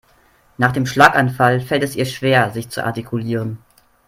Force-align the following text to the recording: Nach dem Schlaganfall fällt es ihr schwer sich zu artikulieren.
Nach 0.57 0.71
dem 0.71 0.87
Schlaganfall 0.87 1.61
fällt 1.61 1.83
es 1.83 1.95
ihr 1.95 2.05
schwer 2.07 2.49
sich 2.49 2.69
zu 2.69 2.83
artikulieren. 2.83 3.59